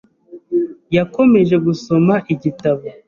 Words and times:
Yakomeje 0.95 1.55
gusoma 1.65 2.13
igitabo. 2.33 2.85